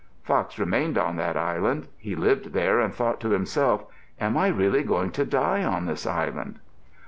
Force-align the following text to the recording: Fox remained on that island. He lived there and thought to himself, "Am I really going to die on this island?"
Fox 0.23 0.57
remained 0.57 0.97
on 0.97 1.15
that 1.17 1.37
island. 1.37 1.87
He 1.99 2.15
lived 2.15 2.53
there 2.53 2.79
and 2.79 2.91
thought 2.91 3.19
to 3.19 3.29
himself, 3.29 3.85
"Am 4.19 4.35
I 4.35 4.47
really 4.47 4.81
going 4.81 5.11
to 5.11 5.25
die 5.25 5.63
on 5.63 5.85
this 5.85 6.07
island?" 6.07 6.59